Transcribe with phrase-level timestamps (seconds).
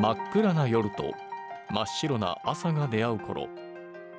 [0.00, 1.12] 真っ暗な夜と
[1.70, 3.48] 真っ白な朝が出会う頃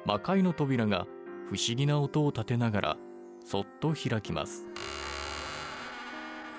[0.06, 1.08] 魔界の扉が
[1.50, 2.98] 不思議な音を立てながら
[3.46, 4.68] そっと開きます。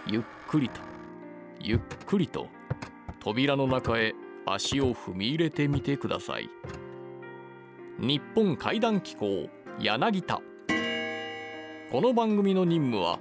[0.07, 0.81] ゆっくりと
[1.61, 2.47] ゆっくりと
[3.21, 4.15] 扉の中へ
[4.47, 6.49] 足を踏み入れてみてください。
[7.99, 10.41] 日本怪談機構柳田。
[11.93, 13.19] この番組の任務は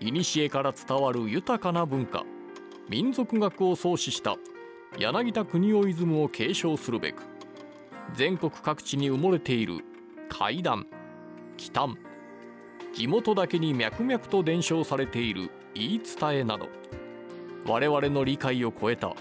[0.00, 2.24] 古から伝わる豊かな文化
[2.88, 4.36] 民族学を創始した
[4.98, 7.22] 柳田国夫イズムを継承するべく
[8.14, 9.84] 全国各地に埋もれている
[10.30, 10.86] 怪談
[11.58, 11.98] 奇談
[12.94, 16.68] 地元だけに脈々と伝承されている言い伝えなど
[17.66, 19.12] 我々の理解を超えた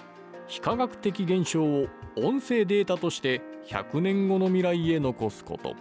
[0.47, 5.75] 非科学的現象を音声データとして100年後の未来へ残すこと。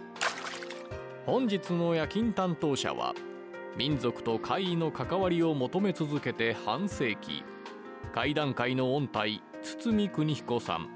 [1.25, 3.13] 本日の夜勤担当者は
[3.77, 7.43] 民族と怪異の関わりを求め続けて半世紀
[8.13, 10.89] 怪談界の音体堤邦彦さん。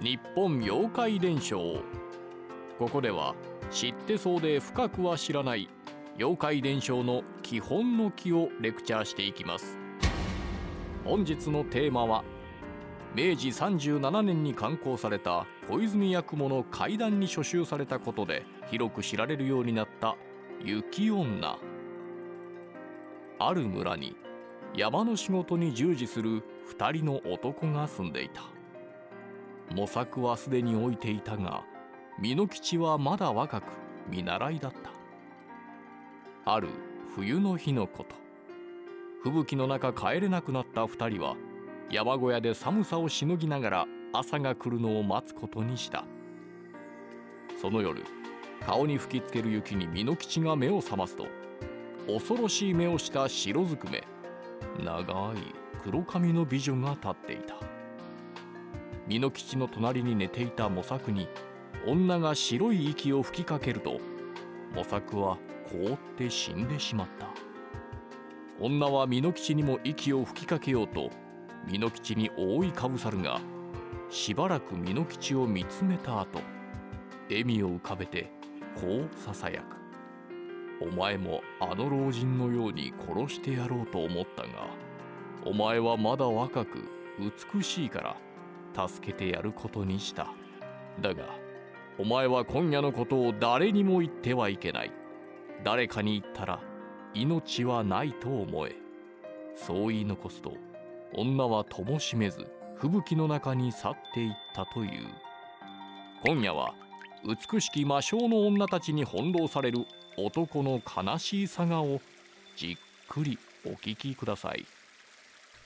[0.00, 1.82] 日本妖怪伝承。
[2.78, 3.34] ここでは
[3.70, 5.68] 知ってそうで深くは知らない
[6.16, 9.78] 妖怪伝承の基本の木をレクチャーしていきます。
[11.04, 12.24] 本日のテーマは
[13.14, 20.16] 明治37年に刊行された小泉八雲の怪談に書集されたことで広く知られるようになった
[20.64, 21.58] 雪女。
[23.38, 24.16] ある村に
[24.74, 26.42] 山の仕事に従事する
[26.78, 28.42] 2人の男が住んでいた。
[29.74, 31.64] 模索はすでに置いていたが
[32.20, 33.64] 美濃吉はまだ若く
[34.08, 36.52] 見習いだった。
[36.52, 36.68] ある
[37.14, 38.14] 冬の日のこと。
[39.22, 41.36] 吹雪の中帰れなくなった2人は
[41.90, 46.04] 山小屋で寒さをしのぎながら朝が来るのを待つことにした。
[47.60, 48.04] その夜
[48.64, 51.26] 顔に吹きつける雪に美濃吉が目を覚ますと
[52.06, 54.04] 恐ろしい目をした白ずくめ。
[54.82, 55.36] 長い
[55.84, 57.56] 黒髪の美女が立っていた。
[59.08, 61.28] 美濃吉の隣に寝ていた模索に
[61.86, 64.00] 女が白い息を吹きかけると
[64.74, 65.38] 模索は
[65.70, 67.28] 凍って死んでしまった。
[68.58, 71.10] 女は美濃吉にも息を吹きかけようと
[71.68, 73.40] 美濃吉に覆いかぶさるが
[74.08, 76.40] しばらく美濃吉を見つめた後
[77.28, 78.32] 笑みを浮かべて
[78.74, 79.75] こうささやく。
[80.80, 84.68] お前もあの老人のように殺してやろうと思ったが
[85.44, 86.88] お前はまだ若く
[87.54, 88.16] 美しいか
[88.74, 90.28] ら助けてやることにした。
[91.00, 91.24] だが
[91.98, 94.92] お前は今夜のことを誰にも言ってはいけない。
[95.64, 96.60] 誰かに言ったら
[97.14, 98.76] 命はないと思え。
[99.54, 100.52] そう言い残すと
[101.14, 104.90] 女はともしめず吹雪の中に去っていったという。
[106.26, 106.74] 今夜は
[107.24, 112.00] 美しき魔性の女たちに翻弄される男の悲しいさがを
[112.56, 114.64] じっくりお聞きください。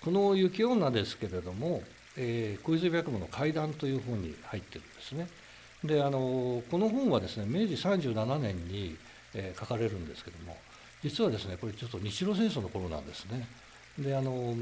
[0.00, 1.82] この雪女ですけれども、
[2.16, 5.28] えー、小泉白夢の怪談という本に入ってるんですね。
[5.84, 8.96] であのこの本はですね明治37年に、
[9.34, 10.56] えー、書かれるんですけども
[11.02, 13.46] 実はですねこれちょっと日露戦争の頃なんですね。
[13.98, 14.56] であの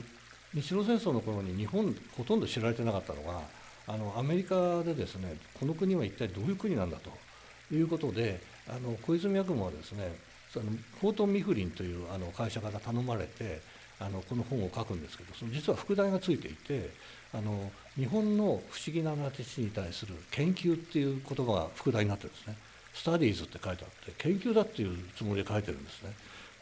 [0.54, 3.41] 日露戦争の頃に日本ほとんど知られてなかったのが
[3.87, 7.10] あのアメリカでですねこの国は一体どういう国なんだと
[7.75, 10.12] いうことであの小泉八雲はですね
[10.53, 10.67] その
[11.01, 13.61] フォートン・ミフリンというあの会社から頼まれて
[14.01, 16.91] あのこの本を書くんですけどその実は副題がついていて
[17.34, 22.57] あの日本の不思議なナティに対する研究っていう言葉が副題になってるんですね。
[22.95, 26.12] スタディーズって書いてあって研究だっていうつもりで書いてるんですね。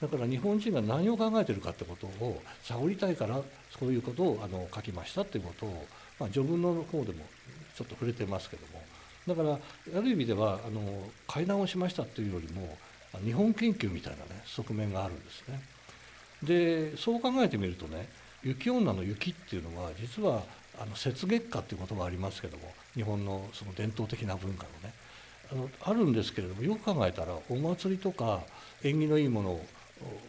[0.00, 3.40] だから日本人が何を考えてるかってことを探りたいから
[3.78, 5.86] そういうことをあの書きましたっていうことを、
[6.20, 7.24] まあ、序文の方でも
[7.74, 8.82] ちょっと触れてますけども
[9.26, 10.80] だからある意味ではあの
[11.26, 12.76] 会談をしましたっていうよりも
[13.24, 15.60] 日本研究みたいなね側面があるんですね。
[16.42, 18.08] でそう考えてみるとね
[18.42, 20.42] 雪女の雪っていうのは実は
[20.78, 24.94] あの雪月花っていう言葉ありますけども日本のその伝統的な文化のね
[25.50, 28.42] あのあるんですけれどもよく考えたらお祭りとか
[28.82, 29.66] 縁起のいいものを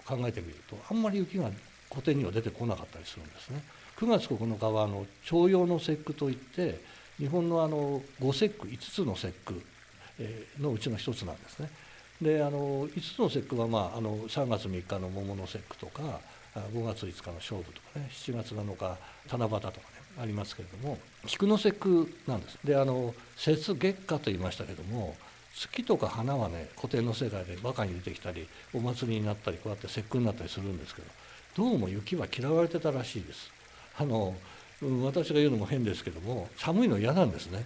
[0.06, 1.52] 考えてみるとあんまり雪が
[1.90, 3.63] 古典には出てこなかったりするんですね。
[3.98, 6.80] 9月9日はあの徴用の節句といって
[7.19, 9.62] 日本のあの5節句5つの節句
[10.60, 11.69] のうちの1つなんですね。
[12.22, 16.19] であの5つの節句は、まあ、あの3月3日の桃の節句とか
[16.56, 18.98] 5月5日の勝負とかね7月7日
[19.30, 19.74] 七夕とかね
[20.19, 20.98] ありますけれども
[21.28, 22.58] 菊の節句なんです。
[22.64, 25.16] であの節月下と言いましたけども
[25.56, 31.08] 月とか花はね古典の世界でバカに出てきたりお祭りになったりこうやって節句になったりするんですけど
[31.56, 33.52] どうも雪は嫌われてたらしいです。
[34.00, 34.36] あの
[34.81, 37.65] 私が言うのも変ですけども寒いの嫌なんですね。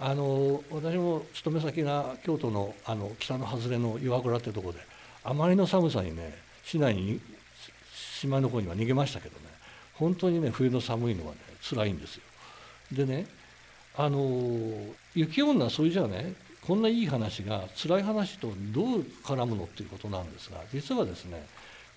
[0.00, 4.78] あの私も勤め先が京都のあの北の外れの岩倉ってとこで
[5.24, 7.20] あまりの寒さにね市内に
[8.20, 9.46] 島の方には逃げましたけどね
[9.94, 12.22] 本当にね冬の寒いのはね辛いんですよ。
[12.92, 13.26] でね
[13.96, 14.72] あの
[15.14, 21.44] 雪女それじゃあねこんないい話が辛い話とどう絡むのっていうことなんですが実はですね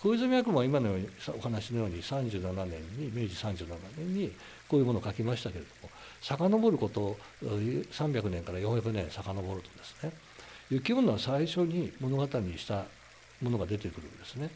[0.01, 1.07] 小泉八雲は今のように
[1.37, 3.67] お話のように37年に明治37
[3.97, 4.31] 年に
[4.67, 5.89] こういうものを書きましたけれども
[6.21, 10.11] 遡ること300年から400年遡るとですね
[10.71, 12.85] 雪女は最初に物語にした
[13.43, 14.49] ものが出てくるんですね。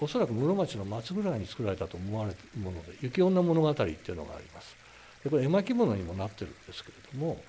[0.00, 4.74] おそらく室町の末ぐらいに作られたと思われるもので「雪女物語」っていうのがあります。
[5.22, 7.42] でこれ絵巻物にもなってるんですけれども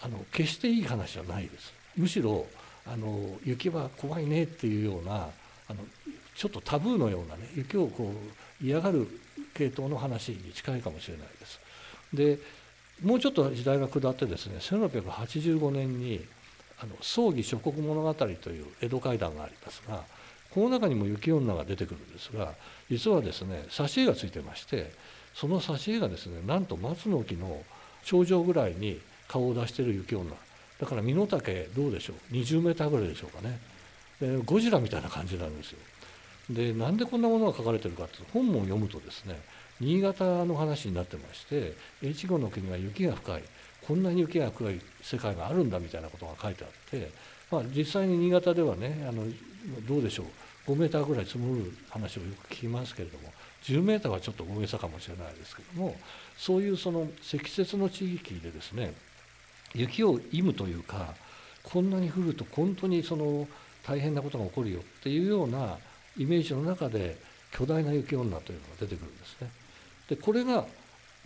[0.00, 1.72] あの決していい話じゃないです。
[1.96, 2.46] むしろ
[2.86, 5.28] あの雪は怖いねっていうような
[5.68, 5.84] あの
[6.40, 8.14] ちょっとタブーのようなね雪をこ
[8.62, 9.06] う嫌がる
[9.52, 11.60] 系統の話に近いかもしれないです。
[12.14, 12.38] で
[13.02, 16.24] もうちょっと時代が下ってですね1685年に
[16.82, 20.02] あの葬儀諸国物語という江戸怪談がありますが
[20.50, 22.54] この中にも雪女が出てくるんですが
[22.90, 24.92] 実はですね挿絵がついてまして
[25.34, 27.62] その挿絵がですねなんと松の木の
[28.02, 28.98] 頂上ぐらいに
[29.28, 30.34] 顔を出してる雪女。
[30.80, 33.58] だから身の丈どうでしょう？20メーぐらいでしょうかね。
[34.18, 35.78] でゴジラみたいな感じなんですよ。
[36.50, 39.40] でなんでこんなものが書かれてるかって本も読むとですね
[39.80, 43.42] 新潟の話になってまして越後の国は雪が深い
[43.86, 47.10] こんなに雪が深い世界があるんだみたいなことが書いてあって、
[47.50, 49.24] まあ、実際に新潟ではねあの
[49.88, 53.32] どうでしょう5メーターぐらい積もる話をよく聞きますけれども
[53.62, 55.96] 10メーターはちょっと大げさかもしれないですけども
[56.36, 58.92] そういうその積雪の地域でですね
[59.74, 61.14] 雪を忌むというか
[61.62, 63.46] こんなに降ると本当にその
[63.86, 65.78] 大変なことが起こるよっていうような
[66.18, 67.16] イメージの中で
[67.52, 69.50] 巨大な雪女というのが出てくるんですね。
[70.08, 70.66] でこれが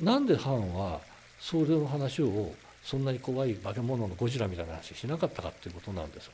[0.00, 1.00] なんで藩は
[1.40, 2.52] それの話を
[2.82, 6.30] そんなに怖い化け物のゴジラみたいな話しなかったかっていうことなんです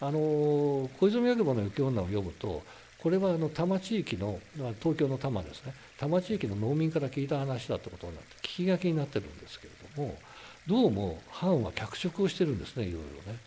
[0.00, 2.62] があの小泉八雲の雪女を読むと
[2.98, 4.38] これはあの多摩地域の
[4.80, 10.16] 東京の多摩ですね多摩地域の農民から聞いた話だってことになって聞き書きになってるんですけれども
[10.66, 13.38] どうも藩は脚色をしてるんですねいろいろね。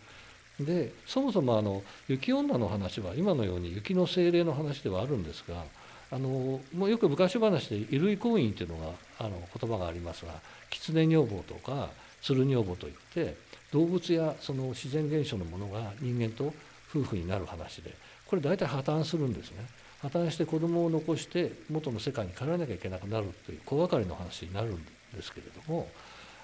[0.60, 5.64] でそもそもあの雪女の話は今のように雪の精霊の話ではあるんですが
[6.10, 10.32] あのもうよく昔話で衣類婚姻っていうのがあの言葉がありますが
[10.70, 11.90] 狐女房とか
[12.22, 13.36] 鶴女房といって
[13.72, 16.52] 動物やその自然現象のものが人間と
[16.90, 17.94] 夫婦になる話で
[18.26, 19.66] これ大体破綻するんですね。
[20.00, 25.88] 破綻して子供を残して元の世界に帰らなきゃいけなくなるという小がかりの話になるんですけれども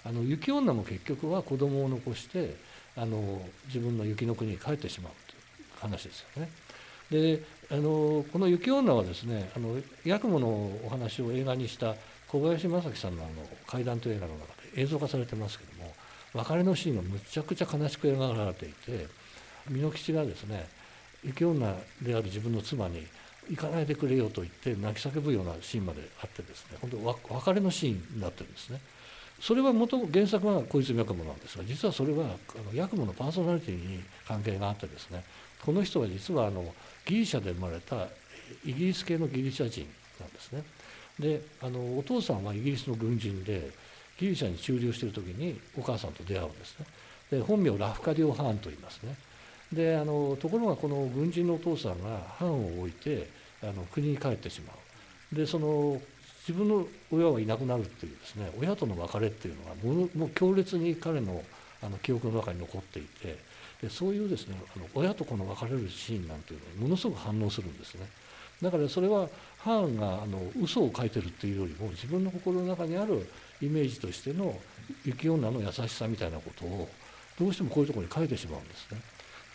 [0.04, 2.56] あの雪女も結局は子供を残して
[2.96, 6.50] あの自分の雪の国に帰ってしまうという話ですよね。
[7.10, 9.76] であのこの雪女はですねあの
[10.06, 10.48] 八雲の
[10.84, 11.94] お話を映画にした
[12.28, 13.32] 小林正樹さんのあの
[13.66, 15.92] 怪談という映画の中で映像化されてますけども
[16.34, 19.06] 別れのシーンがむちゃくちゃ悲しく描かれていて
[19.70, 20.66] 美濃吉がですね
[21.22, 23.06] 雪女である自分の妻に
[23.48, 28.80] 行かないでくれよと言って泣き叫ぶようなシーンまであってですね本当別れのシーンになってるんですね。
[29.44, 35.22] それは元原作は小泉八雲なんですが実はそれはあの八雲のパーソナリティに関係があってですね
[35.62, 36.64] この人は実はあの
[37.04, 38.06] ギリシャで生まれた
[38.64, 39.86] イギリス系のギリシャ人
[40.18, 40.62] なんですね。
[41.18, 43.70] であのお父さんはイギリスの軍人で
[44.18, 46.86] ギリシャに駐留している時にお母さんと出会うんですね。
[47.30, 49.14] で本名ラフカディオ・ハーンと言いますね。
[49.70, 53.28] であのところがこの軍人のお父さんが藩を置いて
[53.62, 55.36] あの国に帰ってしまう。
[55.36, 56.00] でその
[56.46, 59.74] 自分の親はいなくなるっていうですね親との別れっていうのが
[60.04, 61.42] ももう強烈に彼の
[61.82, 63.38] あの記憶の中に残っていて
[63.82, 68.06] でそういうですねあの親と子の別れるシーンなんていうのにものすごく反応するんですね。
[68.62, 73.28] だからそれはハーンがあの嘘を書いてるっていうよりも自分の心の中にある
[73.60, 74.58] イメージとしての
[75.04, 76.88] 雪女の優しさみたいなことを
[77.38, 79.00] どうしてもこういうところに書いてしまうんですね。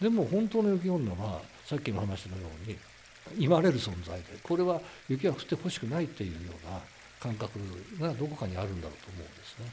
[0.01, 2.77] でも本当の雪女はさっきの話のように
[3.38, 6.79] 言われる存在でこれは雪が降ってほしくないっていうような
[7.19, 7.59] 感覚
[8.00, 9.71] がどこかにあるんだろうと思うんですね。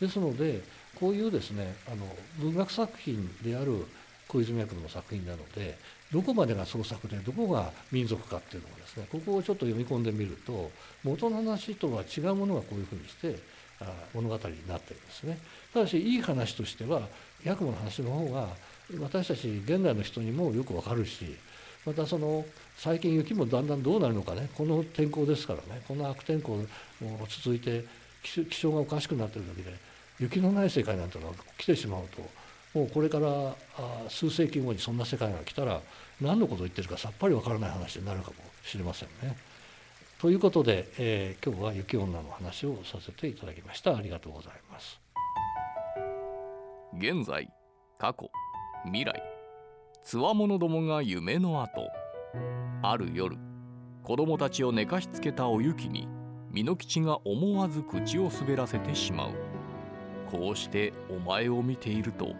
[0.00, 0.62] ですので
[0.94, 2.06] こういうですねあの
[2.38, 3.86] 文学作品である
[4.28, 5.78] 小泉役の作品なので
[6.12, 10.70] どこまでが創作でどこが民族かっていうのをですねここをちょっと読み込んでみると
[11.02, 13.38] 元の話とは違うものがこういうふうにして
[14.14, 15.38] 物語になってるんですね。
[15.72, 17.02] ただしいい話としては
[17.44, 18.48] 八雲の話の方が
[19.00, 21.36] 私たち現代の人にもよくわかるし
[21.86, 22.44] またその
[22.76, 26.66] 最近雪もだんだんどうなるのかねこの天候ですからねこの悪天候も
[27.28, 27.84] 続いて
[28.22, 29.76] 気象がおかしくなってるだけで
[30.18, 33.54] 雪のない世界なんてのが来てしまうともうこれから
[34.08, 35.80] 数世紀後にそんな世界が来たら
[36.20, 39.36] 何のことを言ってるかさっぱりわからない話になるかもしれませんね。
[40.20, 45.00] ということで、えー、今日は雪女の話をさせていただきましたありがとうございます。
[46.98, 47.48] 現在
[47.98, 48.30] 過去
[48.86, 49.33] 未来
[50.04, 51.88] つわものどもが夢の後。
[52.82, 53.38] ある夜
[54.02, 56.06] 子供たちを寝かしつけたお雪に
[56.52, 59.30] 美濃吉が思わず口を滑らせてしまう。
[60.30, 62.34] こうしてお前を見ていると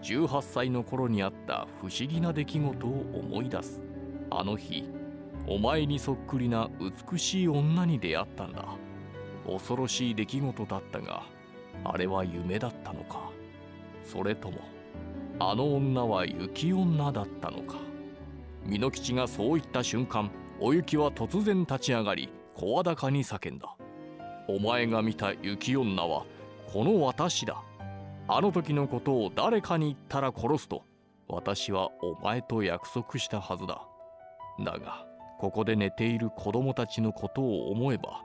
[0.00, 3.82] 18歳の頃にあった不思議な出来事を思い出す。
[4.30, 4.88] あの日
[5.46, 6.70] お前にそっくりな
[7.12, 8.64] 美しい女に出会ったんだ。
[9.46, 11.22] 恐ろしい出来事だったが
[11.84, 13.30] あれは夢だったのか。
[14.02, 14.56] それとも
[15.40, 17.76] あの女は雪女だったのか。
[18.66, 23.76] 美濃吉がそう言った瞬間お雪は突然立ち上がり声高に叫んだ。
[24.48, 26.24] お前が見た雪女は
[26.72, 27.62] この私だ。
[28.28, 30.84] あの時のことを誰かに言ったら殺すと
[31.28, 33.82] 私はお前と約束したはずだ。
[34.64, 35.04] だが
[35.40, 38.22] ここで寝ている子供たちのことを思えば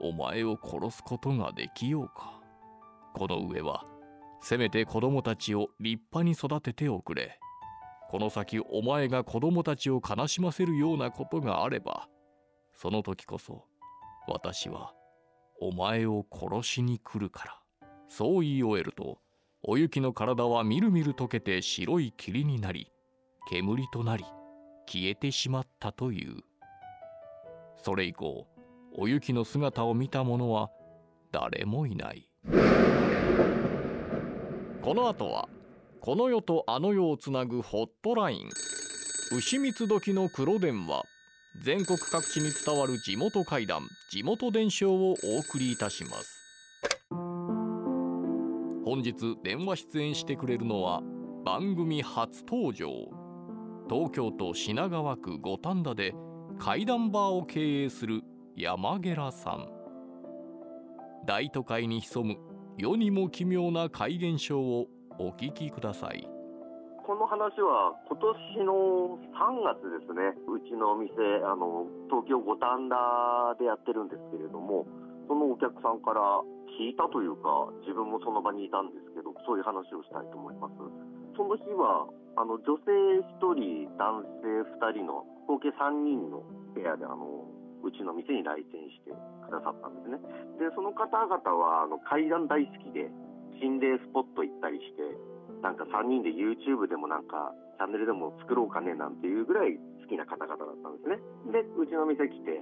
[0.00, 2.40] お前を殺すことができようか。
[3.14, 3.84] この上は
[4.40, 7.38] せめて子供たちを立派に育てておくれ。
[8.08, 12.08] この先お前が子供たちを悲しませるようなことがあれば
[12.72, 13.64] その時こそ
[14.28, 14.92] 私は
[15.60, 17.58] お前を殺しに来るから
[18.08, 19.18] そう言い終えると
[19.62, 22.92] お雪の体はみるみる溶けて白い霧になり
[23.48, 24.24] 煙となり
[24.86, 26.42] 消えてしまったという。
[27.76, 28.46] それ以降
[28.96, 30.70] お雪の姿を見た者は
[31.32, 32.28] 誰もいない。
[34.86, 35.48] この後は
[36.00, 38.48] この世とあの世をつなぐホットライン。
[39.36, 41.02] 牛蜜時の黒電話。
[41.60, 43.82] 全国各地に伝わる地元怪談。
[44.12, 46.40] 地元伝承をお送りいたします。
[48.84, 51.02] 本日電話出演してくれるのは
[51.44, 52.88] 番組初登場。
[53.90, 56.14] 東京都品川区五反田で
[56.60, 58.22] 怪談バーを経営する
[58.54, 59.66] 山寺さん。
[61.26, 66.28] 大都会に潜む世にも奇妙な怪現象をお聞きください
[67.06, 71.14] この話は今年の3月ですね、うちのお店、
[71.46, 74.84] あの東京五反田でやってるんですけれども、
[75.30, 76.20] そのお客さんから
[76.76, 80.74] 聞いたというか、自分もその場にいたんですけど、そういう話をしたいと思います。
[81.38, 82.90] その日はあの女性
[83.22, 86.42] 1人、男性2人の合計3人の
[86.74, 87.46] 部屋であの
[87.86, 90.18] うちの店に来店してくださったんですね。
[90.58, 93.06] で、その方々はあの階段大好きで、
[93.62, 95.02] 心霊スポット行ったりして、
[95.62, 101.16] なんか3人で YouTube でもなんかチャンネルでも作ろうかねなんていうぐらい好きな方々だったんですね。
[101.52, 102.60] で、うちの店来て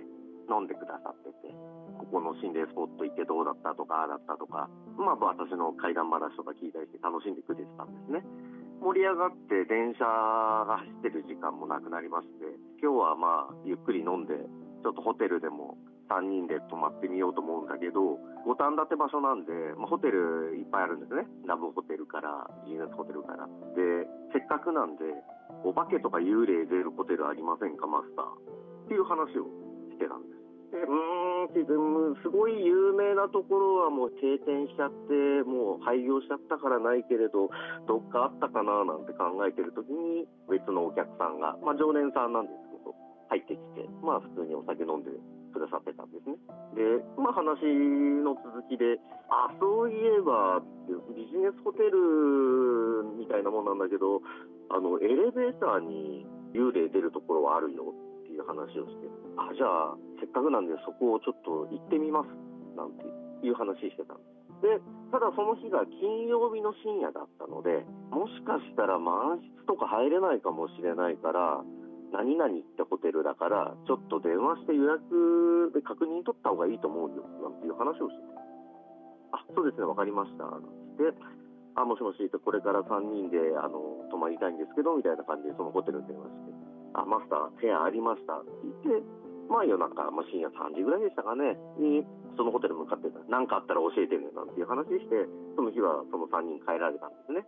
[0.51, 1.55] 飲んでくださってて、
[1.99, 8.23] ここの心霊スポット行ってどうだったとか、ああだったとか、まあ私の怪談話とか聞いたりして楽しんでくれてたんですね。
[8.83, 12.45] 盛り上がって電車が走ってる時間もなくなりまして、
[12.83, 14.35] 今日はまあゆっくり飲んで、
[14.85, 15.81] ちょっとホテルでも
[16.13, 21.25] 3人で泊まってみようと思うんだけど、五反田って場所なんで、まあ、ホテルいっぱいあるんですね。
[21.49, 23.49] ラブホテルから、ビジネスホテルから。
[23.73, 24.05] で、
[24.37, 25.09] せっかくなんで、
[25.65, 28.29] お化けとか幽霊出るホテルありませんか、マスター。
[28.29, 29.49] っていう話を
[29.89, 30.45] してたんです。
[30.75, 31.63] でうーんって
[32.21, 37.47] すごい有名なところはもう閉店しちゃってもう廃業しちゃったからないけれど
[37.87, 42.64] どっかあったかななんて考えてる時に別のお客さんが、まあ、常連さんなんです
[43.35, 45.11] 入ってきてまあ普通にお酒飲んで
[45.55, 46.35] くださってたんですね。
[46.75, 46.83] で、
[47.15, 47.63] まあ、話
[48.27, 48.99] の続きで、
[49.31, 50.59] あ、そういえば、
[51.15, 54.19] ビジネスホテルみたいなもんなんだけど、
[54.69, 59.07] あの、エレベーターに幽霊出るところはあるよっていう話をして、
[59.39, 62.29] あ、じゃあ、せっかくなんでそこをちょっと行ってみます、
[62.75, 63.07] なんて
[63.47, 64.23] いう話してたんで
[64.59, 64.67] す。
[64.67, 64.81] で、
[65.15, 71.63] ただその日が金曜日の深夜だったので、もしかしたら満室とか入れないかもしれないから、
[72.15, 78.23] 何々ってホテルだから、ちょっと電話して予約で確認取った方がいいと思うよ、なんていう話をして
[79.35, 80.47] あ、そうですね、わかりました。
[80.95, 81.11] で、
[81.75, 86.55] あ、もしもし、これから3人で、あの、泊まりたいんですけど、みたいな感じでそのホテルに電話して、
[86.95, 89.03] あ、マスター、部屋ありましたって言って、
[89.51, 92.07] まあ夜中、まあ、深夜3時ぐらいでしたかね、に、
[92.39, 93.19] そのホテル向かってた。
[93.29, 95.27] 何かあったら教えてね、なんていう話して、
[95.59, 97.43] その日はその3人帰られたんですね。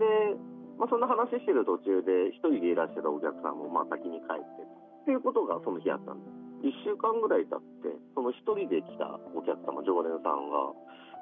[0.00, 6.92] で、まあ、そんな話してる途中で、一人でいらっしゃるお客さんもまあ先に帰ってっていうことがその日あったんです。
[6.92, 10.72] 1週間ぐらい経って、その一人で来たお客様、常連さんが、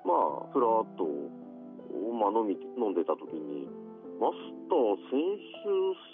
[0.05, 0.15] ま
[0.47, 1.07] あ、ふらっと、
[2.15, 3.69] まあ、飲み飲んでた時に、
[4.21, 4.39] マス
[4.71, 5.19] ター、先
[5.63, 5.71] 週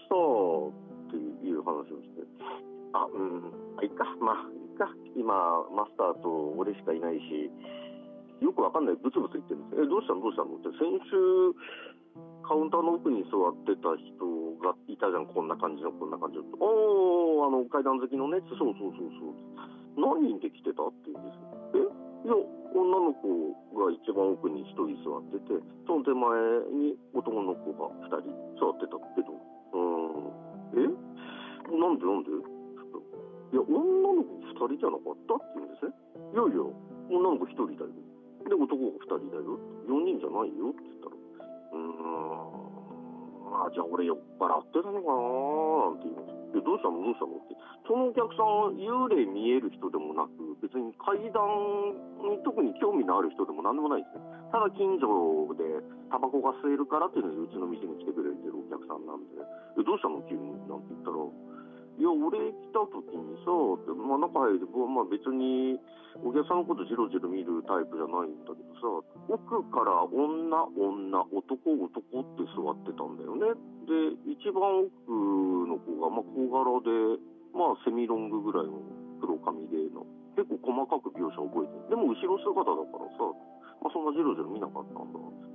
[0.08, 0.16] さ、
[1.08, 2.22] っていう話をして、
[2.92, 5.34] あ、うん、あ、いっか、まあ、いっか、今、
[5.74, 7.50] マスターと俺しかいないし、
[8.40, 9.82] よくわかんない、ブツブツ言ってるんです。
[9.82, 10.20] え、どうしたの？
[10.22, 10.56] どうしたの？
[10.56, 10.80] って、先
[11.10, 11.52] 週、
[12.46, 14.26] カウンターの奥に座ってた人
[14.58, 16.44] がいたじゃん、こんな感じの、こんな感じの。
[16.58, 19.34] おー、あの、階段好きのね、そうそうそうそう。
[19.94, 21.78] 何人で来てたって言うんです？
[21.78, 21.90] よ。
[22.26, 22.26] え？
[22.26, 22.34] いや、
[22.74, 26.26] 女の子が一番奥に一人座ってて、その手前
[26.74, 29.34] に男の子が二人座ってたけど、
[29.74, 29.78] う
[30.14, 30.30] ん、
[30.78, 30.90] え？
[31.70, 32.30] なんでなんで？
[33.50, 35.94] いや、女の子二人じゃなかったって言うんですね。
[36.34, 36.62] いやいや、
[37.10, 37.90] 女の子一人だよ。
[38.46, 39.58] で、男が2人だよ。
[39.90, 40.70] 4人じゃないよ、
[43.60, 45.20] あ、あ、じゃあ俺酔っ払ってたのかな
[45.92, 46.32] なんて言います。
[46.56, 46.98] で、どうしたの？
[47.04, 47.36] どうしたの？
[47.36, 47.54] って。
[47.86, 51.46] そのお客さんは、幽霊見える人でもなく、別に階段
[52.26, 54.24] に特に興味のある人でも何でもないですね。
[54.50, 55.62] ただ近所で
[56.10, 59.38] タバコが吸えるからっていうので、うちの店に来てくれてるお客さんなんで、
[59.78, 60.22] でどうしたの？
[60.26, 61.22] 急になんて言ったら、
[61.98, 63.50] いや、俺来た時にさ、
[63.94, 65.78] まあ、中入って、まあ、別に
[66.22, 68.88] お客さんのことじろじろ見るタイプじゃないんだけどさ、
[69.30, 73.54] 奥から女、女、男、男って座ってたんだよね。
[73.86, 77.22] で、一番奥の子が、まあ、小柄で、
[77.54, 78.82] まあ、セミロングぐらいの
[79.20, 81.94] 黒髪での、結構細かく描写を覚えてる。
[81.94, 83.28] でも、後ろ姿だからさ、
[83.82, 85.49] まあ、そんなじろじろ見なかったんだ。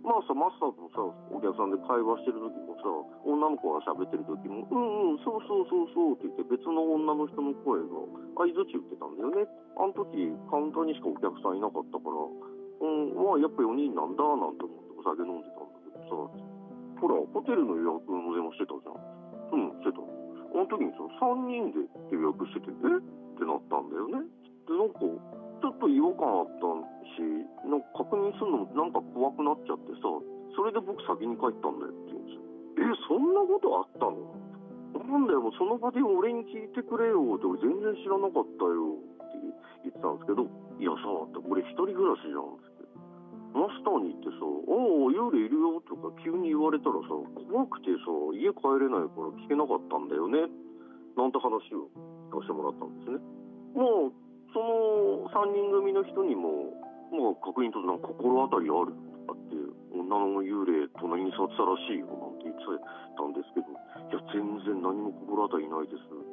[0.00, 2.88] まあさ、マスターとさ、お客さんで会話してる時もさ、
[3.24, 8.00] 女の子が喋ってる時も、うんうん、そうそうそうそうって言って、別の女の人の声が
[8.40, 9.44] 相づち打ってたんだよね。
[9.76, 16.16] あの時、カウンターにしかお客さんいなかったから、うん、まあやっぱ4人なんだなんて思ってお酒飲んでたんだけどさ、
[17.00, 19.00] ほら、ホテルの予約の電話してたじゃん。
[19.52, 20.00] うん、してた。
[20.00, 21.84] あの時にさ、3人で
[22.16, 22.96] 予約してて、え？
[22.96, 24.24] ってなったんだよね。
[24.64, 25.04] で、なんか、
[25.60, 26.66] ちょっと違和感あった
[27.14, 27.22] し、
[27.68, 30.08] なんか確認するのもなんか怖くなっちゃってさ、
[30.56, 32.42] それで僕先に帰ったんだよって言うんですよ。
[32.80, 34.16] え、そんなことあったの？
[34.90, 39.38] なんだよ、もうその場で俺に聞いてくれよって、俺全然知らなかったよって
[39.86, 40.48] 言ってたんですけど、
[40.78, 42.80] いやさ、って俺一人暮らしじゃんって。
[43.50, 47.10] マスターに行ってさ、おお、幽霊いるよとか急に言われたらさ、
[47.50, 50.46] 怖くてさ、家帰れないから聞けなかったんだよね。
[51.18, 51.90] なんて話を
[52.30, 53.18] 聞かせてもらったんですね。
[53.74, 54.12] もう
[54.52, 56.74] その3人組の人にも、
[57.10, 58.94] まあ、確認となんか心当たりある
[59.28, 59.58] とかって、
[59.94, 62.66] 女の幽霊隣に座ってたらしいよなんて言って
[63.14, 63.76] たんですけど、い
[64.14, 66.30] や、全然何も心当たりないですって。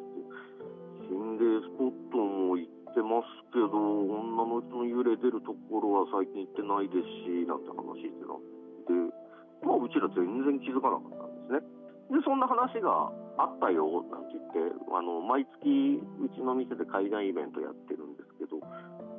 [1.08, 8.42] 心霊スポットも行ってますけど、女の人の幽霊出るところは最近行ってないですし、なんて話してたん
[8.90, 9.14] で、
[9.64, 11.27] まあ、うちら全然気づかなかった
[12.10, 12.20] で。
[12.24, 18.58] そんな話があったよなんて言ってあの毎月うちの店で海外イベントやってるんですけど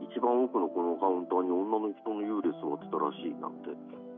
[0.03, 3.71] 一番奥のこのカウンターに女の人の幽霊座ってたらしいなんて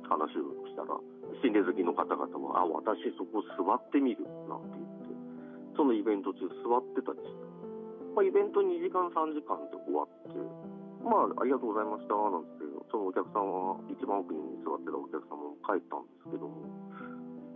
[0.09, 0.97] 話をしたら
[1.45, 5.15] 心霊好きの方々も「あ私そこ座ってみる」なんて言って
[5.77, 7.45] そのイベント中座ってたりして、
[8.17, 10.35] まあ、イベント2時間3時間で終わって
[11.05, 16.65] まあありがとうございましたなんてそのお客さんは一番奥に座ってたお客様も帰ったんですけども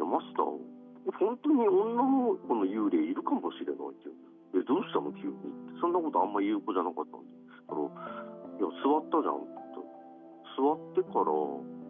[0.05, 4.65] マスター本当に女の子の幽霊いるかもしれないって言うんです。
[4.65, 5.13] え、どうしたの？
[5.13, 5.37] 急に。
[5.81, 7.29] そんなことあんま言う子じゃなかったんで。
[7.69, 9.85] だから、いや、座ったじゃんって
[10.57, 11.35] 座ってから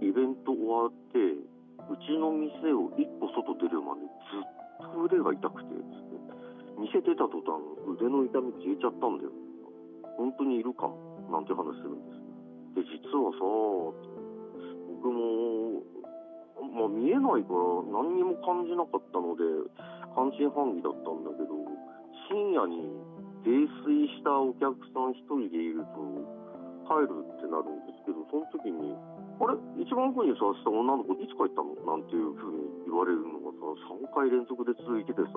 [0.02, 5.76] イベント終わって、うちの店を一歩外出るまでずっと腕が痛くて、
[6.80, 9.30] 店出た途端腕の痛み消えちゃったんだよ。
[10.16, 10.96] 本当にいるかも。
[11.30, 12.82] なんて話するんです。
[12.82, 13.44] で、実はさ、
[15.02, 15.84] 僕も
[16.60, 19.42] まあ、見えないから何にも感じなかったので
[20.14, 21.54] 半信半疑だったんだけど
[22.30, 22.86] 深夜に
[23.44, 25.98] 泥酔したお客さん1人でいると
[26.86, 28.94] 帰るってなるんですけどその時に
[29.40, 29.56] 「あれ？
[29.82, 35.36] 一番奥に座ってた女の子いつ帰ったの?」なんていうふうに言われるのがさ3回連続で続いててさ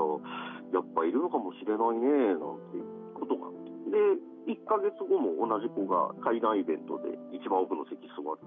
[0.72, 3.90] やっぱいるのかもしれないねなんていうことがあって。
[3.92, 8.40] で1ヶ月後も同じ子が海岸イベントで一番奥の席座る。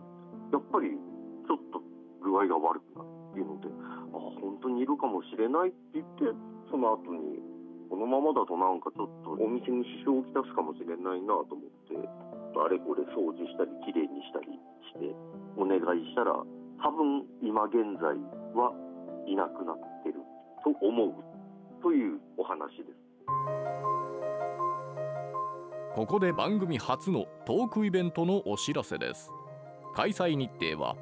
[0.52, 1.82] やっぱりちょっと
[2.22, 3.68] 具合が悪くなるっていうので、
[4.12, 6.30] あ本当にいるかもしれないって言って、
[6.70, 7.40] その後に、
[7.88, 14.46] このままだとなんかちょっとお店に支障をきたすかもしれないなと思って、あれこれ掃除したり、きれいにしたり
[14.94, 15.14] して、
[15.56, 16.36] お願いしたら、
[16.82, 18.14] 多分今現在
[18.54, 18.72] は
[19.26, 20.20] いなくなってる
[20.64, 21.12] と思う
[21.82, 23.00] というお話です。
[25.94, 29.32] ここで番組初のトークイベントのお知らせです
[29.94, 30.96] 開催日程は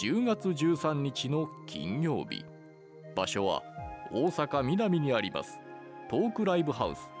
[0.00, 2.42] 10月13日の金曜日。
[3.14, 3.62] 場所は
[4.10, 5.60] 大阪南にあります。
[6.08, 7.12] トークライブハウス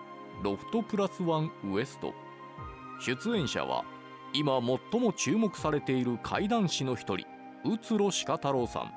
[0.42, 2.14] ロフトプラスワンウエスト。
[2.98, 3.84] 出演者は
[4.32, 7.26] 今最も注目されている怪談師の一人
[7.66, 8.94] 宇津呂鹿太郎さん。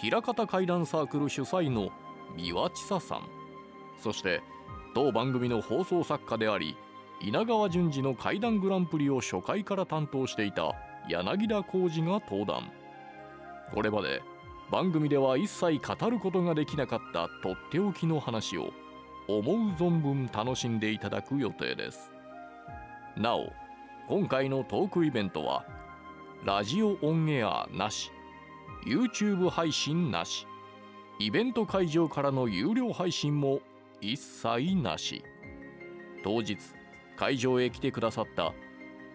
[0.00, 1.90] 平方怪談サークル主催の
[2.34, 3.28] 三輪千佐さん。
[4.02, 4.42] そして
[4.96, 6.76] 当番組の放送作家であり
[7.20, 10.74] 稲川淳二の怪談グランプリを初回から担当していた
[11.08, 12.79] 柳田浩二が登壇。
[13.74, 14.22] これまで
[14.70, 18.70] 番組では一切語ることができなかったとっておきの話を
[19.28, 22.10] 思う存分楽しんでいただく予定です。
[23.16, 23.52] なお
[24.08, 25.64] 今回のトークイベントは
[26.44, 28.10] ラジオオンエアなし
[28.86, 30.46] YouTube 配信なし
[31.18, 33.60] イベント会場からの有料配信も
[34.00, 35.22] 一切なし。
[36.22, 36.58] 当日
[37.16, 38.52] 会場へ来てくださった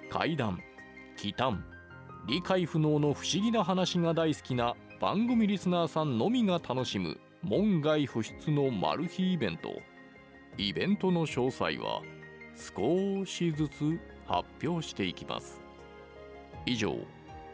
[0.10, 0.62] 怪談
[1.18, 1.75] 奇譚
[2.28, 9.70] 理解不能の不思議な話が大好きな番組リスナーさんのみが楽しむ門外不出のマル秘イベント。
[10.58, 12.02] イベントの詳細は
[12.56, 15.62] 少しずつ発表していきます。
[16.66, 16.96] 以上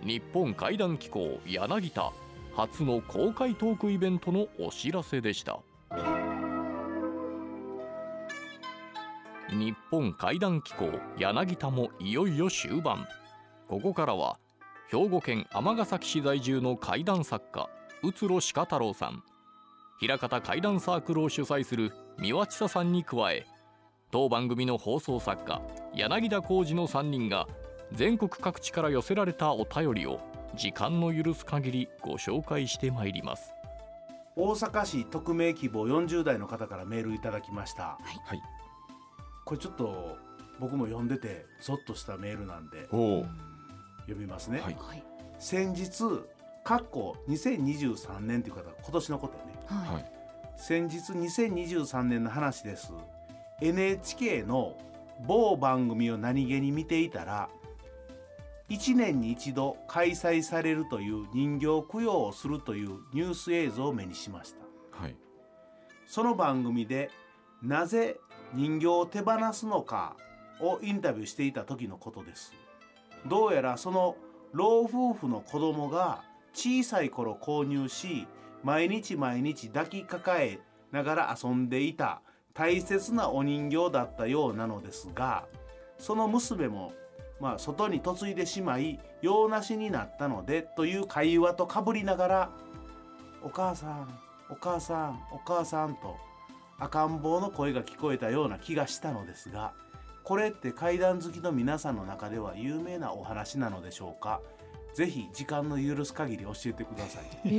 [0.05, 2.13] 日本怪談機構柳田
[2.55, 5.59] 初の公開トークイベントのお知らせでした。
[9.49, 13.05] 日本怪談機構柳田もいよいよ終盤。
[13.67, 14.37] ここからは
[14.91, 17.69] 兵庫県尼崎市在住の怪談作家
[18.03, 19.23] 宇津呂鹿太郎さん。
[20.01, 23.45] 平方怪談サークルを主催する三輪千佐さんに加え
[24.11, 25.61] 当番組の放送作家
[25.95, 27.47] 柳田浩二の3人が
[27.93, 30.19] 全国各地から寄せられたお便りを
[30.57, 33.53] 時間の許す限りご紹介してまいります。
[34.35, 37.97] 大阪市匿名希望40代の方からメールいただきました。
[38.27, 38.41] はい。
[39.45, 40.17] これちょっと
[40.59, 42.89] 僕も読んでてそっとしたメールなんで。
[42.91, 43.25] おお
[44.01, 44.77] 読みますね、はい。
[44.79, 45.03] はい。
[45.39, 46.03] 先日
[46.63, 49.53] かっこ2023年という方今年のことよね。
[49.65, 49.93] はい。
[49.95, 50.11] はい。
[50.57, 52.93] 先日2023年の話です。
[53.61, 54.77] NHK の
[55.25, 57.49] 某番組を何気に見ていたら
[58.69, 65.01] 1年に一度開催されるという人形供養をするというニュース映像を目にしました。
[65.01, 65.15] はい。
[66.07, 67.09] その番組で
[67.61, 68.19] なぜ
[68.53, 70.15] 人形を手放すのか
[70.59, 72.53] をインタビューしていた時のことです
[73.25, 74.15] どうやらその
[74.53, 78.27] 老夫婦の子供が小さい頃購入し
[78.63, 80.59] 毎日毎日抱きかかえ
[80.91, 82.21] ながら遊んでいた
[82.53, 85.45] 大切なお人形だったようなのですが
[85.97, 86.93] その娘も
[87.39, 92.49] まあ外に嫁いでしまい用なしになったのでという会話とかぶりながら
[93.43, 96.17] 「お母さんお母さんお母さん」と
[96.77, 99.73] 赤ん坊の声が聞こえたような気がしたのですが
[100.23, 104.41] これって怪談好きの皆さんの中では有名なお話なのでしょうか？
[104.93, 107.23] ぜひ時間の許す限り教えてください。
[107.45, 107.51] えー。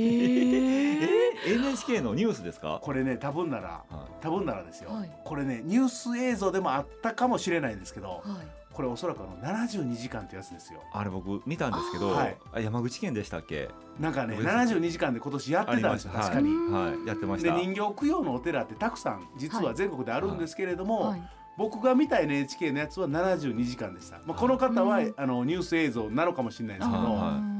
[1.47, 2.79] え？NHK のニュースですか？
[2.81, 5.11] これね多分ならは多分ならですよ、はい。
[5.23, 8.23] これねニュース映像でもあったかもしれないんですけどはい。
[8.71, 10.79] これおそらくあの72時間ってやつですよ。
[10.93, 12.37] あれ僕見たんですけどはい。
[12.53, 13.69] あ山口県でしたっけ？
[13.99, 14.55] なんかねどうです。
[14.55, 16.29] 72時間で今年やってたんですよありました。
[16.29, 16.71] 確かに。
[16.71, 17.07] はい。
[17.07, 17.55] やってました。
[17.55, 21.23] で人形供養のお寺ってたくさん実は全国であるんですけれども、はい
[21.57, 25.13] 僕が見た NHK のやつは72時間でした、まあ、この方は、うん。
[25.15, 27.53] あのニュース映像なのかもしれないですけど、はい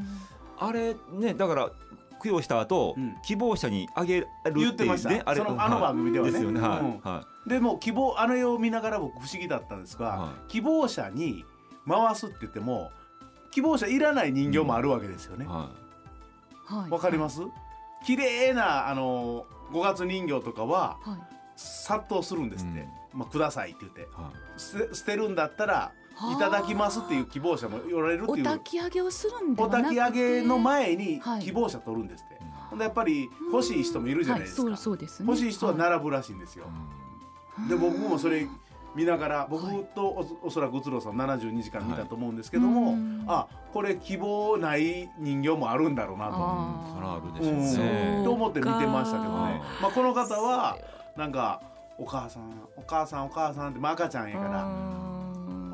[0.55, 1.71] あれねだから
[2.23, 3.17] 供養した後、うん。
[3.23, 5.09] 希望者にあげるっていう言ってました。
[5.09, 5.41] ねあれ。
[5.41, 6.31] そのあの番組ではね。
[6.31, 6.61] ですよね。
[6.61, 6.99] はい、うん。
[6.99, 11.43] はでも希望あの絵を見ながら僕不思議だったんですが、は希望者に
[11.85, 12.91] 回すって言っても
[13.51, 15.43] 希望者いらない人形もあるわけですよね。
[15.43, 15.69] い、は
[16.65, 16.91] はい。
[16.91, 17.41] わ、かります？
[18.05, 21.33] 綺麗なあの五月人形とかははい。
[21.57, 25.91] 殺到するんですって、まあ、くださいって言っていは捨て捨てるんだったら
[26.35, 28.47] いただきますっていう希望者もおられるっていう。
[28.47, 29.99] お焚き上げをするんではなくて。
[29.99, 31.41] お焚き上げの前にはい。
[31.41, 32.37] 希望者取るんですって、い
[32.69, 35.27] ほんでやっぱり欲しい人もいるじゃないですか、はい、そうそうですね。
[35.27, 36.65] 欲しい人は並ぶらしいんですよ、
[37.67, 38.47] で僕もそれ
[38.95, 48.21] 見ながら僕とおおそらく宇郎さん72時間見たと思うんですけども、うんあこれ希望ない人形もあるんだろうなと、あそらあるでうんしょうね。
[48.23, 49.61] と思って見てましたけどね。
[49.81, 50.77] まあ、この方は
[51.17, 51.61] なんか
[51.97, 54.65] お母さんお母さんお母さんって、まあ、赤ちゃんやから、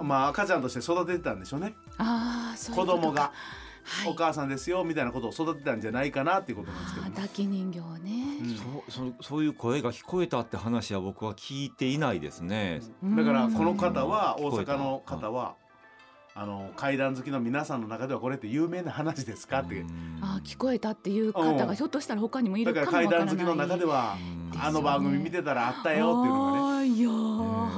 [0.04, 1.76] まあ赤ちゃんとして育ててたんでしょうね。
[1.98, 2.98] あーそういうことか。
[2.98, 4.12] 子供が、はい。
[4.12, 7.84] お母さんですよみたいなことを育てたんじゃないかなっていうことなんですけど抱き人形ね、
[8.42, 8.56] うん。
[8.56, 12.82] そうそそういう声が聞こえたって話は僕は聞いていないですね。
[13.04, 15.56] だからこの方はうん大阪の方は
[16.36, 19.60] あの怪談好きの皆さんの中ではこれって有名な話ですか？
[19.60, 19.80] って。
[19.82, 24.18] うんあー聞こえたっていう方うんがひょっとしたら他にもいだからるかもわからない怪談好きの中では
[24.54, 26.88] うんあの番組見てたらあったよっていうのがね。
[26.88, 27.10] いや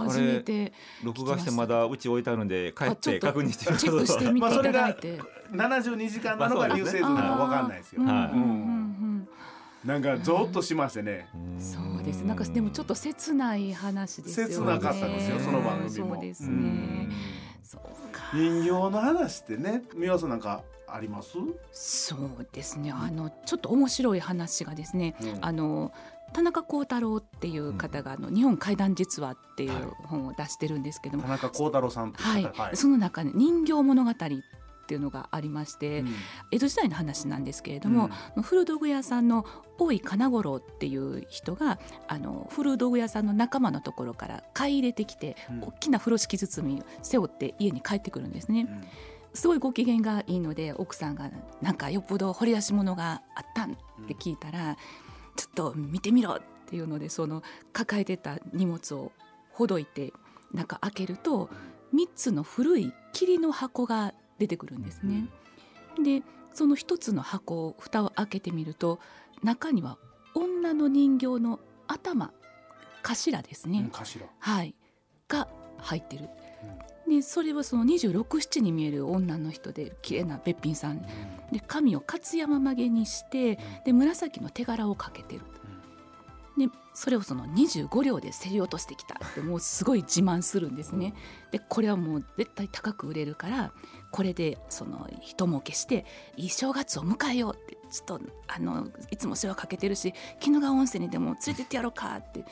[0.06, 0.74] 初めて。
[1.04, 5.20] 録画してまだうち置いてあるんで帰って確認してみチェックしてみていたまあそれがだいて、
[5.52, 8.04] 72時間なのがまあニュース映像なのか分かんないですよ。
[8.04, 9.32] はい
[9.88, 11.28] なんかゾッとしましてね。
[11.34, 14.54] うんそうですなんかでもちょっと切ない話ですよね。
[14.54, 16.14] 切なかったですよその番組も。
[16.16, 17.10] そうですね
[18.34, 21.38] 人形の話ってね三輪さんなんかあります？
[21.72, 22.92] そうですね。
[22.92, 25.38] あのちょっと面白い話がですねうん。
[25.42, 25.92] あの
[26.34, 29.84] 田中幸太郎っていう方が、あの日本怪談実話っていうはい。
[30.08, 32.44] 本を出してるんですけども、田中幸太郎さんとはい。
[32.44, 32.78] はい。
[32.78, 34.16] その中で人形物語っ
[34.92, 36.14] ていうのがありまして、うん。
[36.52, 38.10] 江戸時代の話なんですけれども、
[38.44, 39.46] 古道具屋さんの
[39.78, 45.64] 大井金五郎っていう人があの古道具屋さんの仲間のところから買い入れてきて、うん。
[45.64, 48.68] 大きな風呂敷包みを背負って家に帰ってくるんですね。
[48.70, 48.84] うん。
[49.34, 51.32] すごいご機嫌がいいので奥さんが
[51.64, 53.76] 「なんかよっぽど掘り出し物があったん?」っ
[54.06, 54.76] て聞いたら
[55.38, 59.14] 「ちょっと見てみろ」っていうのでその抱えてた荷物を
[59.52, 60.12] ほどいて
[60.52, 61.50] 中開けると
[61.94, 65.28] 3つの古い霧の箱が出てくるんですね。
[66.04, 66.24] で
[66.54, 69.00] その一つの箱を蓋を開けてみると
[69.44, 70.00] 中には
[70.34, 72.32] 女の人形の頭
[73.04, 74.26] 頭ですね、うん頭。
[74.40, 74.76] はい。
[75.28, 76.30] が入ってる。
[77.08, 81.02] でそれはその267に見える女の人で綺麗なべっぴんさん。
[81.52, 85.42] で髪を勝山曲げにしてで紫の手柄をかけてる
[86.58, 91.14] でそれをその25両で競り落としてきたってもうすごい自慢するんですね。
[91.52, 93.72] でこれはもう絶対高く売れるから
[94.12, 100.14] これでその人儲けしていい正月を迎えようってちょっとあのいつも世話かけてるし
[100.46, 102.48] 鬼怒川温泉にでも連れてってやろうかってあら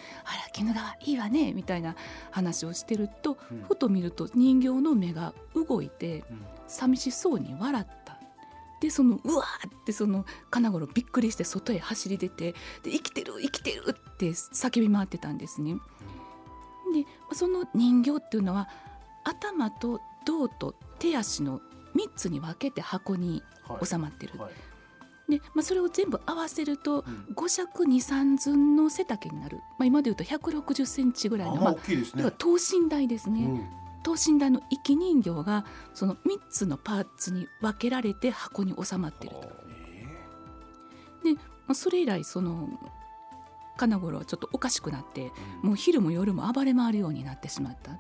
[0.57, 1.95] 鬼怒川いいわねみたいな
[2.31, 8.19] 話をしてると、うんふと見ると人形の目が動いてうん寂しそうに笑った。
[8.79, 15.75] でそのうわーってその金五郎びっくりして外へ走り出てで生きてる生きてるって叫び回ってたんですね。
[16.93, 18.69] でその人形っていうのは
[19.23, 21.61] 頭と胴と手足の
[21.95, 23.85] 3つに分けて箱にはい。
[23.85, 24.33] 収まってる。
[24.39, 25.31] はい。
[25.31, 27.35] で、まあ、それを全部合わせるとうん。
[27.35, 31.79] 5尺23寸の背丈になる、まあ、今でいうと160センチぐらいの、あまあね。
[32.15, 33.45] 要は等身大ですね。
[33.45, 33.69] うん。
[34.01, 39.49] 等身大の生き人形がその3つのパーツに分けられて箱に収まってると。
[41.27, 42.69] えまあ、それ以来その
[43.77, 45.31] 金五郎はちょっとおかしくなってえ
[45.61, 47.91] もう昼も夜も暴れ回るようになってしまった。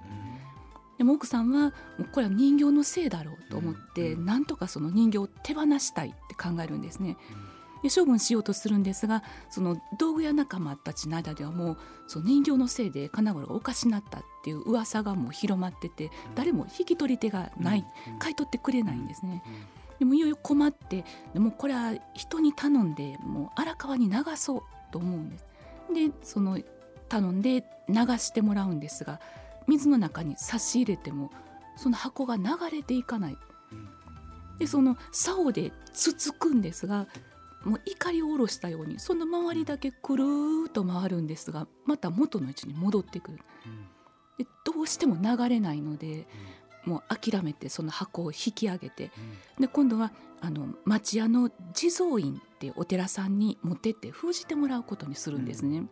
[0.99, 7.17] でも奥さんはもうこれは人形のせいだろうと思って、うんなんとかその人形を手放したいって考えるんですね。
[7.81, 17.85] で処分しようとするんですがその道具屋仲間たちの間ではもうその人形のせいで金五郎がおかしなったっていう噂がもう広まってて誰も引き取り手がない、
[18.19, 19.41] 買い取ってくれないんですね。
[19.99, 25.45] でもいよいよ困ってでもこれは人に頼んでもう荒川に流そうと思うんです。
[25.93, 26.59] でその
[27.07, 29.21] 頼んで流してもらうんですが
[29.69, 31.31] 水の中に差し入れても
[31.77, 33.37] その箱が流れていかない。
[34.57, 37.07] でその竿でつつくんですが
[37.63, 43.39] もう怒りを下ろしたようにその周りだけくるーっと回るんですがまた元の位置に戻ってくる。
[44.37, 46.27] でどうしても流れないので
[46.85, 49.11] もう諦めてその箱を引き上げて
[49.59, 55.83] で今度はあの町屋の地蔵院ってお寺さんに持ってって封じてもらうことにするんですね。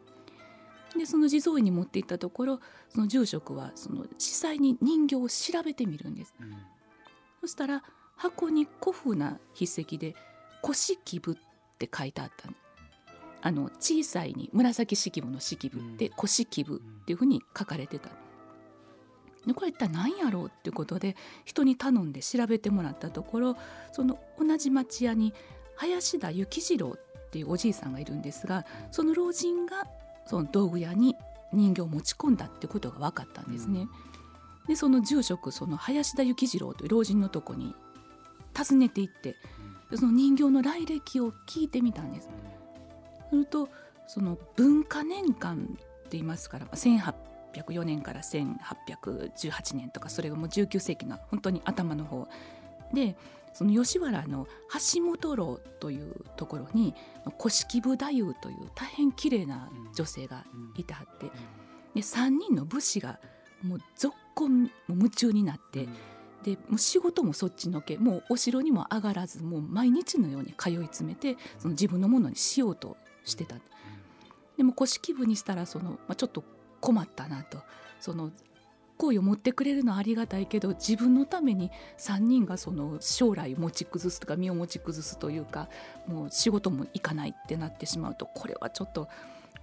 [0.97, 6.33] でその地蔵院に持って行ったところその住職はその実際に人形を調べてみるんです。
[7.41, 7.83] そしたら
[8.15, 10.15] 箱に古風な筆跡で
[10.61, 11.35] 「古式部」っ
[11.77, 12.53] て書いてあったの。
[13.39, 18.09] あの小さいに紫式部の式部で「古式部」っていうふうに書かれてた。
[19.45, 23.57] でこれ一体何やろうっていうことで人に頼んで調べてもらったところ
[23.93, 25.33] その同じ町屋に
[25.77, 29.87] 林田幸次郎っていうおじいさんがいるんですがその老人が
[30.27, 31.15] その道具屋に
[31.53, 33.87] 人形を持ち込んだってことが分かったんですね。
[34.67, 37.73] でその住職その林田幸次郎という老人のとこに
[38.55, 39.35] 訪ねて行って
[39.89, 42.29] でその人形の来歴を聞いてみたんです。
[43.29, 43.69] すると
[44.07, 52.27] その文化年間って言いますからまあ1804年から1818年とかそれがもう19世紀の本当に頭の方
[52.93, 53.15] で
[53.57, 54.47] その吉原の
[54.93, 56.93] 橋本楼というところに
[57.39, 61.25] 古式部太夫という大変綺麗な女性がいてはって
[61.95, 63.19] で3人の武士が
[63.63, 65.87] もうぞっこん夢中になって、
[66.43, 73.55] でもう仕事もそっちのけもうお城にも上がらずもう毎日のように通い詰めてその自分のものにしようとしてた。
[74.55, 76.43] でも古式部にしたらその、まあ、ちょっと
[76.79, 77.57] 困ったなと。
[77.99, 78.31] その
[78.97, 85.69] 好意を持ってくれるのはありがたいけど自分のために3人がその将来を持ち崩すとか身を持ち崩すというか
[86.07, 89.07] もう仕事も行かないってなってしまうとこれはちょっと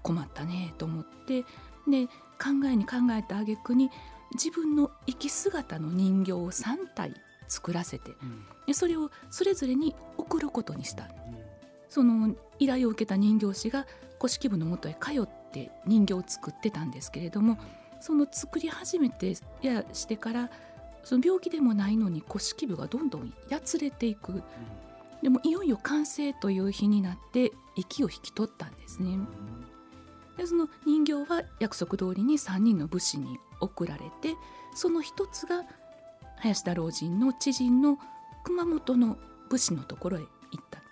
[0.03, 1.42] 困ったねと思って
[1.88, 2.07] で
[2.38, 3.90] 考えに考えた挙句に
[4.35, 7.14] 自分の生き姿の人形を3体
[7.49, 8.12] 作らせて
[8.66, 11.09] でそれをそれぞれに送ることにした。
[11.94, 13.87] その依頼を受けた人形師が
[14.18, 17.57] 古式部のもとへ通って人形を作ってたんですけれども
[18.00, 20.50] その作り始めてやしてから
[21.02, 24.42] その病気でもないのに古式部がどんどんやつれていく
[25.22, 29.18] でもいよいよ完成という日になって息を引き取ったんですね。
[30.37, 34.35] でその人形は約束通りに3人の武士に送られて
[34.74, 35.62] その一つが
[36.38, 37.98] 林田老人の知人の
[38.42, 39.16] 熊本の
[39.48, 40.26] 武士のところへ行
[40.61, 40.83] った。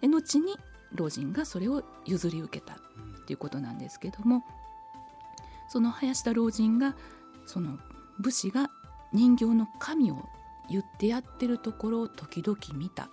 [0.00, 0.56] で後に
[0.92, 2.76] 老人がそれを譲り受けたっ
[3.26, 4.44] ていうことなんですけども
[5.76, 6.96] その林田老人が
[7.44, 7.78] その
[8.18, 8.70] 武士が
[9.12, 10.24] 人形の神を
[10.70, 13.08] 言ってやってるところを時々見たっ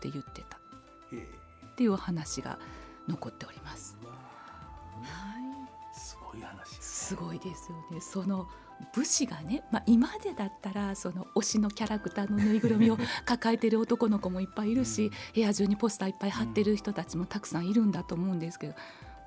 [0.00, 0.56] て言ってた。
[0.56, 2.58] っていうお話が
[3.06, 3.96] 残っております。
[4.02, 5.96] はい。
[5.96, 8.00] すごい話ですすごいですよね。
[8.00, 8.48] その
[8.92, 18.74] 武士がね、まあ、今までだったらその推しのキャラクターのぬいぐるみを 抱えてる男の子もいっぱいいるし、部屋中にポスターいっぱい貼ってる人たちもたくさんいるんだと思うんですけど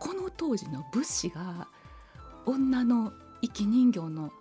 [0.02, 1.70] この当時の武士が
[2.48, 4.32] 女の生き人形の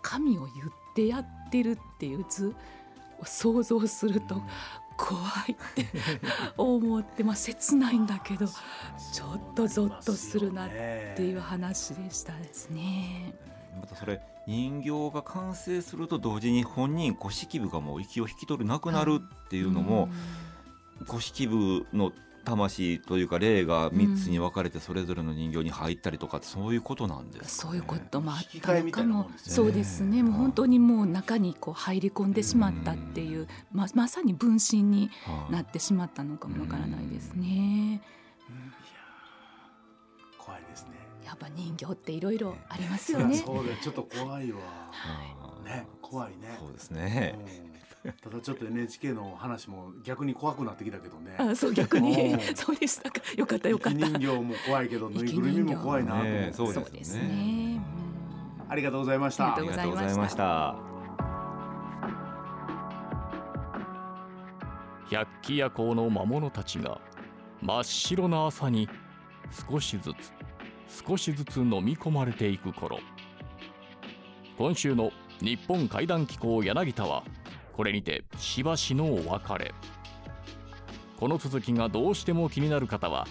[0.00, 2.54] 神を言ってやってるっていう図
[3.20, 4.40] を想像すると
[4.96, 5.86] 怖いって
[6.56, 13.34] 思ってまあ切ないんだけどちょっとゾッとするなっていう話でしたですね。
[13.80, 20.08] またそれ人形が完成すると同時に本人古式部がもう息を引き取れなくなるっていうのも、
[21.06, 22.12] 古式部の
[22.48, 30.22] 魂というか霊が3つに分かれてそれぞれの人形に入ったりとかそういうことなんです、ね、そういうこともあったのかも、ね、そうですね。
[30.22, 35.10] もう本当にもう中にこう入り込んでしまったっていう、ままさに分身に
[35.50, 38.02] なってしまったのかもわからないですね。
[40.38, 40.90] 怖いですね。
[41.24, 43.36] やっぱ人形っていろいろありますよね。
[43.36, 44.58] そうでちょっと怖いわ。
[45.64, 46.56] ね怖いね。
[46.58, 47.67] そうですね。
[48.22, 51.36] ただちょっと NHK の話も逆に怖くなってきたけどね。
[51.38, 53.20] あそう逆に そうでしたか。
[53.36, 53.98] よかったよかった。
[53.98, 56.52] 人形も怖いけどぬいぐるみも怖いなと思って。
[56.52, 57.80] そうですね。
[58.68, 59.56] ありがとうございました。
[59.56, 60.76] ありがとうございました。
[65.10, 67.00] 百鬼夜行の魔物たちが
[67.62, 68.88] 真っ白な朝に
[69.70, 73.00] 少しずつ少しずつ飲み込まれていく頃
[74.58, 77.24] 今週の日本怪談機構柳田は
[77.78, 79.72] これにてしばしのお別れ。
[81.16, 83.24] この続きがどうしても気になる方は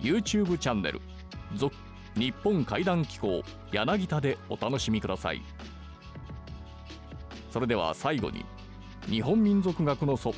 [0.00, 1.02] YouTube チャンネル
[1.54, 1.76] 「続
[2.16, 5.42] 日本怪談機構柳田」でお楽しみください。
[7.50, 8.46] それでは最後に
[9.10, 10.32] 日本民族学の祖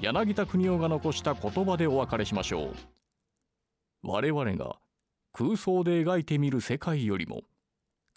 [0.00, 2.74] 柳田国夫が残した言葉でお別れしましょう。
[4.04, 4.76] 我々が
[5.32, 7.42] 空想で描いてみる世界よりも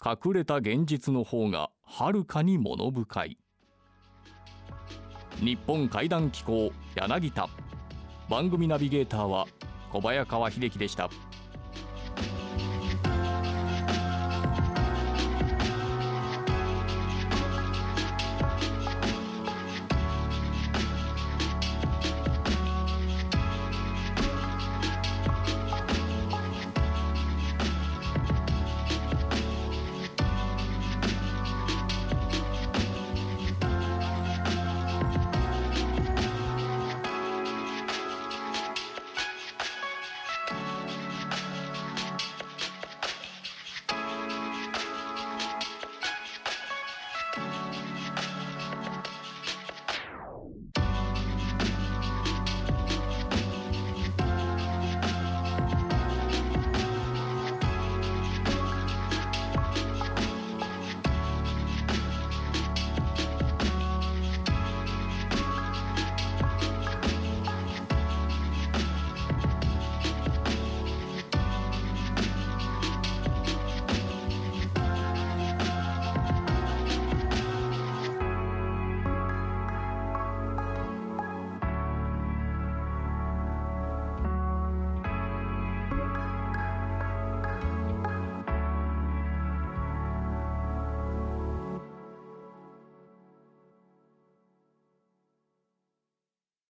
[0.06, 3.38] 隠れた現実の方がはるかに物深い。
[5.40, 7.48] 日本怪談機構柳田
[8.28, 9.46] 番組ナビゲーターは
[9.92, 11.08] 小早川秀樹でした。